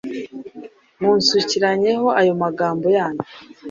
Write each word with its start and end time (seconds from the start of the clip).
munsukiranyaho 0.99 2.07
ayo 2.19 2.33
magambo 2.43 2.87
yanyu 2.97 3.23